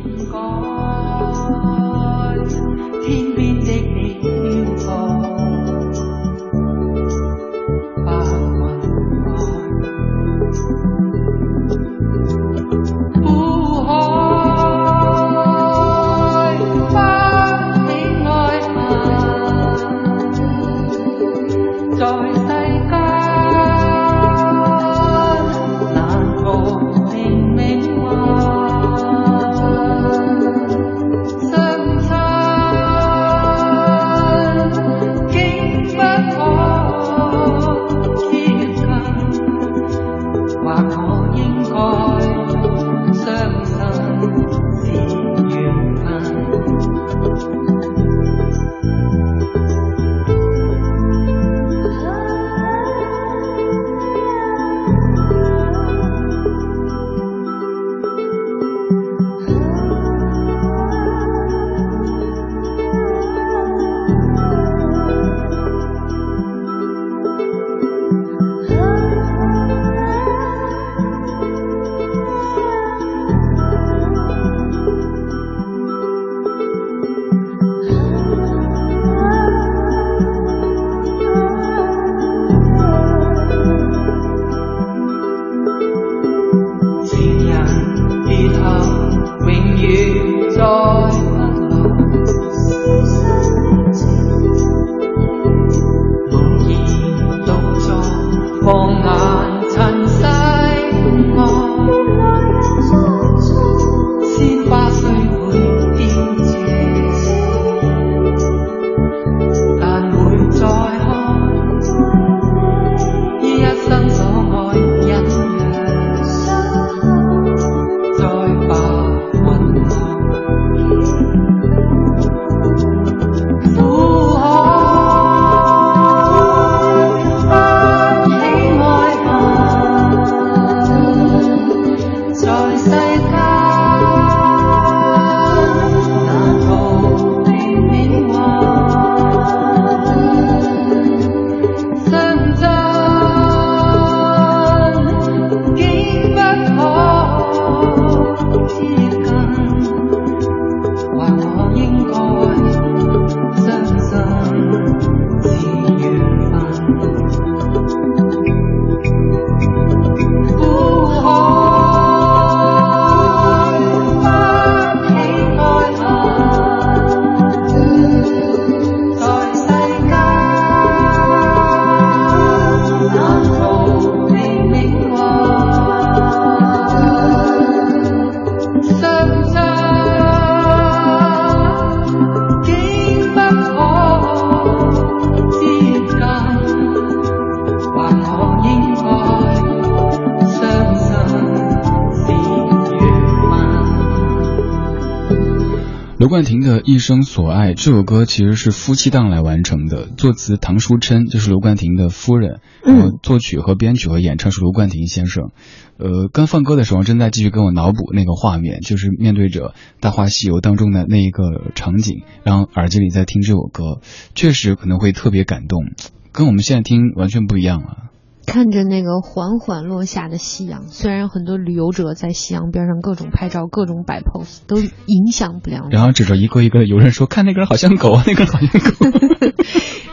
[196.88, 205.50] 一生所爱这首歌其实是夫妻档来完成的，作词唐书琛就是卢冠廷的夫人，然后作曲和编曲和演唱是卢冠廷先生。
[205.98, 209.70] 呃，刚放歌的时候正在继续跟我脑补那个画面，就是面对着
[210.00, 214.00] 《大话西游》当中的那一个场景，然后耳机里在听这首歌，
[214.36, 215.86] 确实可能会特别感动，
[216.32, 217.98] 跟我们现在听完全不一样啊。
[218.46, 225.96] 看着那个缓缓落下的夕阳，虽然有很多旅游者在夕阳边上各种拍照、各种摆 pose，都影响不了你。
[225.96, 229.20] 然后指着一个一个的游人说：“看那个人好像狗，那个人好像狗。”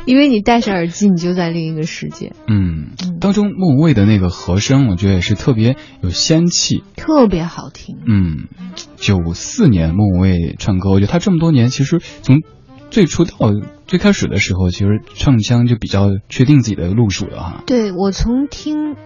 [0.04, 2.32] 因为你戴上耳机，你就在另一个世界。
[2.48, 7.98] 嗯，当中莫文蔚的那个和声，我觉得也是特别有仙气，特别好听。
[8.06, 8.48] 嗯，
[8.96, 12.40] 九四年莫文蔚唱歌，我觉得她这么多年其实从。
[12.92, 13.48] 最初到
[13.86, 17.62] 最开始的时候，其实唱腔就比较确定自己的路数了哈。
[17.66, 18.96] 对我从听，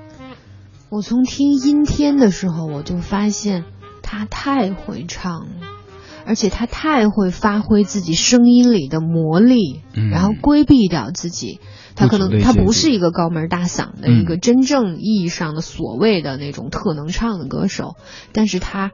[0.91, 3.63] 我从听阴天的时候，我就发现
[4.03, 5.69] 他太会唱了，
[6.27, 11.61] 而且他太会发挥自己声音里的魔力，嗯、然后规避掉自己。
[11.95, 17.95] 他可能他不是一个高门大嗓的一个真正意义上的所谓的那种特能唱的歌手，
[18.33, 18.91] 但是他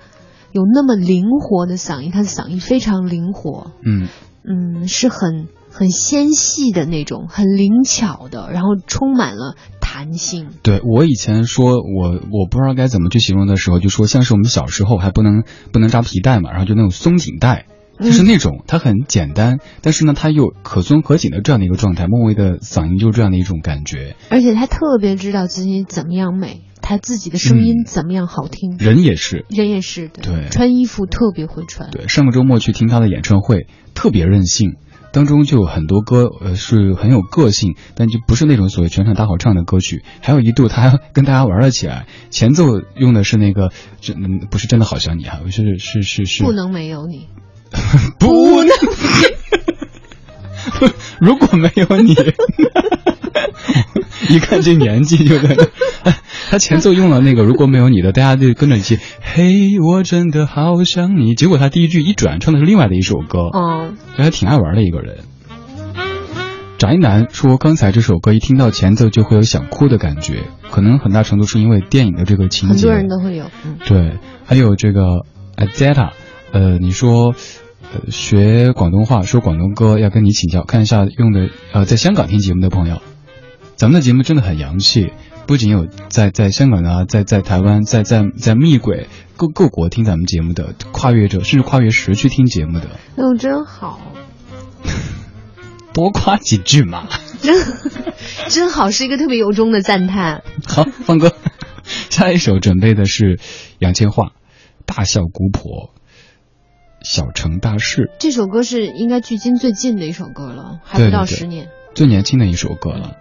[0.53, 3.73] 有那么灵活的嗓音，他的嗓音非常灵活。
[3.87, 4.09] 嗯。
[4.45, 10.49] 嗯，是很很纤细的那种，很灵巧的，然后充满了弹性。
[10.63, 17.67] 对我以前说我我不知道该怎么去形容的时候，就说像是我们小时候还不能不能扎皮带嘛，然后就那种松紧带，
[17.99, 22.07] 就是那种它很简单，但是呢它又可松可紧的这样的一个状态。
[22.07, 28.77] 莫文蔚的嗓音就是这样的一种感觉，而且他特别知道自己怎么样美，他自己的声音怎么样好听。
[28.79, 31.91] 人也是，人也是，对，穿衣服特别会穿。
[31.91, 33.67] 对，上个周末去听他的演唱会。
[33.95, 34.77] 特别任性，
[35.13, 40.03] 当中就有很多歌，呃，是很有个性，但就不是那种所谓全场大合唱的歌曲。
[40.23, 43.71] 还有一度他还跟大家玩了起来，前奏用的是那个，
[44.01, 47.29] 真不是真的好想你啊，是是是是，不能没有你，
[48.19, 48.71] 不能，
[51.21, 52.15] 如果没有你，
[54.29, 55.57] 一看这年纪就在。
[56.51, 61.35] 他前奏用了那个如果没有你的，大家就跟着一起，嘿，我真的好想你。
[61.35, 63.49] 结果他第一句一转，唱的是另外的一首歌。
[63.55, 65.21] 嗯，还挺爱玩的一个人。
[66.77, 72.75] 宅男说，刚才这首歌一听到前奏就会有想哭的感觉，可能很大程度是因为电影的这个情节。
[72.75, 73.47] 很多人都会有。
[73.65, 75.25] 嗯、对，还有这个
[75.57, 76.11] Azeta，
[76.53, 77.35] 呃，你说，
[78.11, 83.01] 学广东话说广东歌要跟你请教，看一下用的，呃，在香港听节目的朋友，
[83.77, 85.13] 咱们的节目真的很洋气。
[85.45, 92.87] 不仅有在在香港啊，在在台湾，在在在密轨各各国听咱们节目的跨越者，甚至跨越时区听节目的，
[93.17, 94.01] 哦，真好，
[95.93, 97.09] 多夸几句嘛，
[97.41, 97.61] 真
[98.49, 100.45] 真好，是一个特别由衷的赞叹。
[100.65, 101.35] 好，放歌，
[102.09, 103.41] 下一首准备的是
[103.81, 104.29] 杨千嬅
[104.87, 105.91] 《大笑姑婆》，
[107.05, 108.11] 小城大事。
[108.19, 113.17] 这首歌是应该距今最近的一首歌了，还不到十年，最年轻的一首歌了。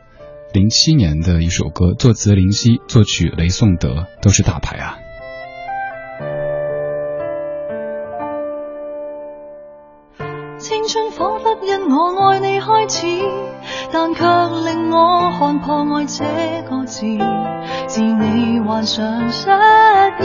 [0.54, 4.98] 零七年的一首歌，作词林夕，作曲雷颂德，都是大牌啊。
[10.60, 13.08] 青春仿佛因我爱你开始，
[13.92, 16.24] 但却令我看破爱这
[16.70, 17.06] 个字。
[17.88, 20.24] 自你患上失忆，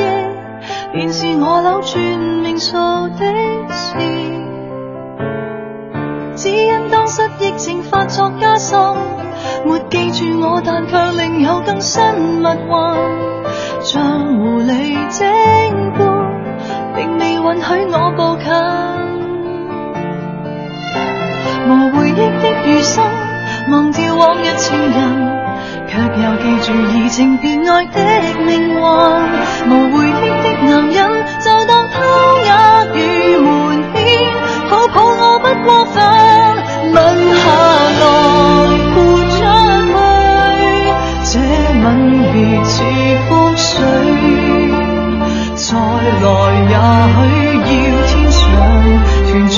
[0.93, 2.77] 便是我扭转命数
[3.19, 3.25] 的
[3.69, 3.97] 事。
[6.37, 8.79] 只因当失忆症发作加深。
[9.65, 12.03] 没记住我，但却另有更新
[12.41, 12.49] 密运，
[13.83, 15.27] 像狐狸精
[15.93, 16.01] 般，
[16.95, 18.47] 并未允许我步近。
[21.69, 23.05] 无回忆的余生，
[23.71, 25.36] 忘掉往日情人，
[25.89, 27.99] 却又记住移情别爱的
[28.45, 28.77] 命运。
[29.69, 30.11] 无回忆
[30.43, 30.99] 的男人，
[31.41, 31.95] 就当偷
[32.47, 32.51] 雅
[32.95, 32.97] 与
[33.37, 33.47] 瞒
[33.93, 33.99] 骗，
[34.71, 35.95] 抱抱我不过分，
[36.93, 36.95] 吻
[37.37, 37.45] 下
[38.01, 38.05] 来。
[41.29, 41.85] 这吻
[42.33, 42.73] 别似
[43.29, 43.75] 覆水，
[45.57, 45.67] 再
[46.23, 46.25] 来
[46.71, 46.75] 也
[47.13, 47.17] 许
[47.51, 47.53] 要
[48.07, 48.41] 天上
[49.27, 49.57] 团聚，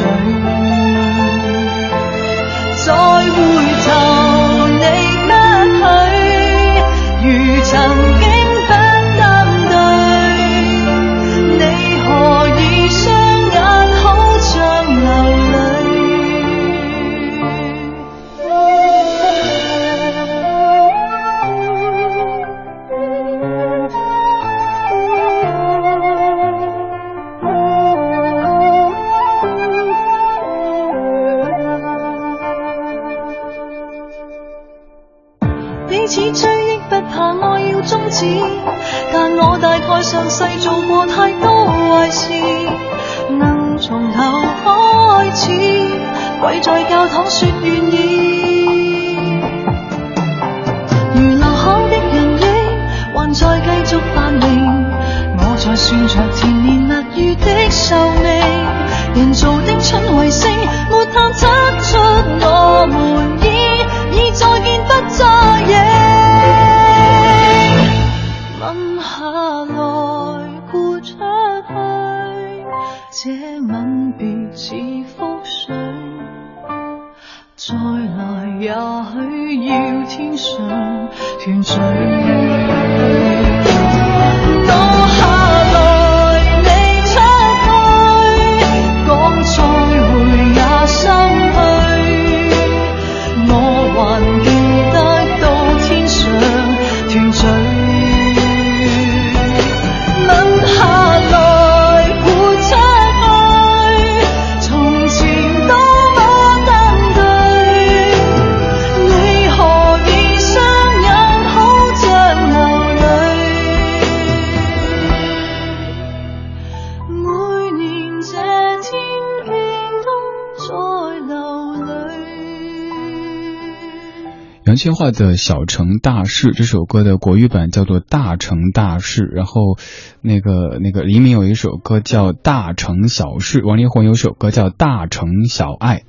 [124.78, 129.76] 千嬅的《小城大事》这首歌的国语版叫做《大城大事》，然后
[130.22, 136.04] 那个那个黎明有一首歌叫《大城小事》，王力宏有首歌叫《大城小爱》。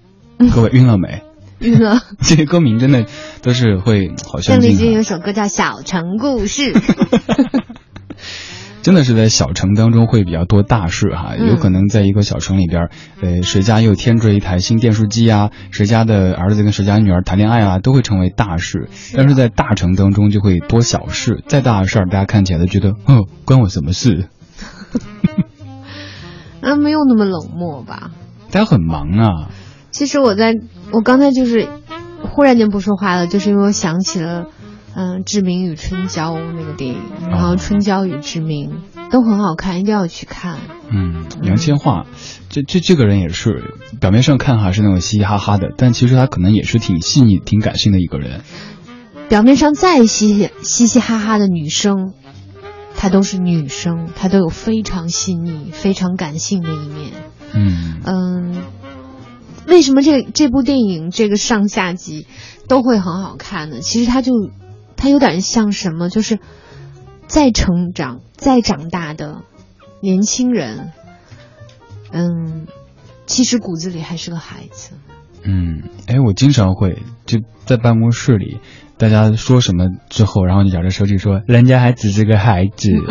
[0.53, 1.23] 各位晕了没？
[1.59, 1.99] 晕了。
[2.21, 3.07] 这些歌名真的
[3.41, 6.71] 都是会好像邓丽君有首歌叫《小城故事》，
[8.81, 12.89] 真的是在小城当中会比较多大事哈，嗯有可能在一个小城里边，
[13.21, 18.87] 呃，谁家又添置一台新电视机啊，谁家的儿子跟谁家女儿谈恋爱啊，都会成为大事。
[19.15, 24.29] 但是在大城当中就会多小事，再大的事儿大家看起来都觉得，哦，关我什么事？
[26.61, 28.11] 啊，没有那么冷漠吧？
[28.49, 29.49] 大家很忙啊，
[29.91, 30.53] 其实我在
[30.91, 31.67] 我刚才就是
[32.23, 34.47] 忽然间不说话了，就是因为我想起了，
[35.01, 40.57] 嗯、志明与春娇》那个电影，然后《春娇与志明》都很好看，一定要去看。
[40.91, 42.03] 嗯，杨千嬅，
[42.49, 48.41] 这这这个人也是表面上看哈是那种嘻嘻哈哈的，但其实他可能也是挺细腻、挺感性的一个人。
[49.29, 52.11] 表面上再嘻嘻嘻嘻哈哈的女生，
[52.97, 57.11] 她都是女生，她都有非常细腻、非常感性的一面。
[57.53, 58.61] 嗯嗯，
[59.65, 62.27] 为什么这这部电影这个上下集
[62.67, 63.79] 都会很好看呢？
[63.79, 64.33] 其实它就
[64.99, 66.39] 它有点像什么，就是
[67.25, 69.43] 再成长、再长大的
[70.01, 70.91] 年轻人，
[72.11, 72.67] 嗯，
[73.25, 74.91] 其实骨子里还是个孩子。
[75.41, 78.59] 嗯，哎，我经常会就在办公室里，
[78.97, 82.91] 大家说什么之后，然后你咬着手指说，人家还只是个孩子。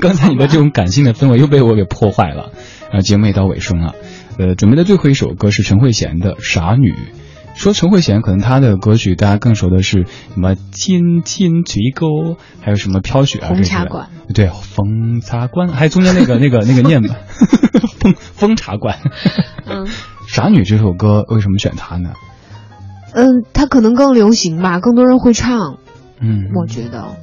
[0.00, 2.52] 刚才你的这种感性的氛围又被我给破坏了。
[2.92, 3.96] 啊，节目也到尾声了，
[4.38, 6.92] 呃，准备的最后一首歌是陈慧娴的《傻女》。
[7.60, 12.06] 说陈慧娴，可能她的歌曲大家更熟的是什么《亲亲垂钩》，
[12.62, 14.08] 还有什么《飘雪》啊，红这些茶馆。
[14.34, 17.16] 对，风茶馆，还有中间那个那个那个念吧，
[18.00, 18.96] 风风茶馆。
[19.66, 19.86] 嗯
[20.26, 22.14] 傻女这首歌为什么选她呢？
[23.12, 25.76] 嗯，她可能更流行吧，更多人会唱，
[26.18, 27.16] 嗯，我觉得。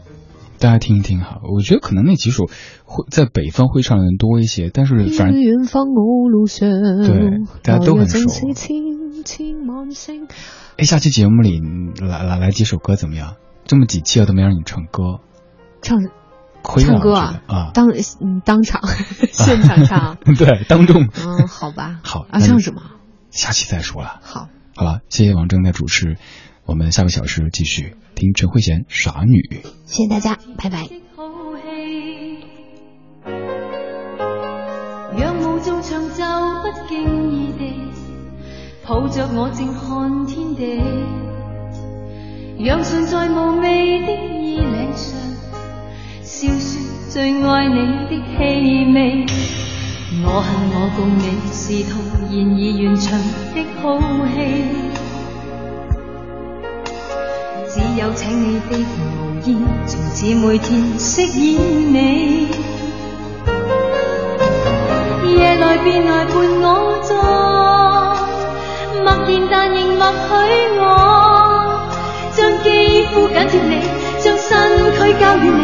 [0.59, 1.39] 大家听一听哈。
[1.51, 2.45] 我觉得可能那几首
[2.85, 8.19] 会在北方会唱的人多一些，但是反正远方我路上，对大家都很熟
[10.77, 13.35] 哎，下期节目里嗯来来来几首歌怎么样？
[13.65, 15.19] 这么几期了都没让你唱歌，
[15.81, 15.99] 唱
[16.61, 17.89] 亏唱歌啊，当
[18.21, 18.81] 嗯当场
[19.31, 21.03] 现场唱， 对，当众。
[21.03, 22.81] 嗯，好吧，好啊，那唱什么？
[23.29, 24.19] 下期再说了。
[24.21, 26.17] 好，好了，谢谢王铮的主持，
[26.65, 29.41] 我们下个小时继续听陈慧娴《傻女》。
[29.85, 31.06] 谢谢大家，拜拜。
[38.87, 40.81] 抱着我靜看天地，
[42.57, 45.19] 让唇在无味的衣领上，
[46.23, 46.79] 笑说
[47.09, 47.75] 最爱你
[48.07, 48.37] 的气
[48.93, 49.25] 味。
[50.23, 51.21] 我恨我共你
[51.51, 51.99] 是徒
[52.31, 53.19] 然而完场
[53.53, 53.83] 的好
[54.31, 54.35] 戏。
[57.67, 58.87] 只有请你悲歡
[59.19, 59.47] 無厭，
[59.85, 61.59] 從此每天饰演
[61.93, 62.47] 你。
[65.35, 66.65] 夜来便来伴我
[67.03, 67.11] 坐，
[69.27, 71.89] 现但仍默许我
[72.31, 73.81] 将肌肤紧贴你
[74.21, 75.63] 将身躯交予你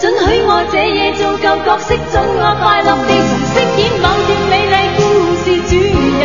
[0.00, 5.00] 准许我这夜做旧角色准我快乐地重饰演某段美丽故
[5.44, 5.76] 事主
[6.18, 6.22] 人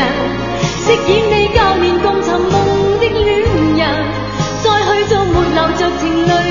[0.79, 2.55] 饰演你旧年共寻梦
[2.97, 3.41] 的恋
[3.75, 3.81] 人
[4.63, 6.42] 再去做没流着情泪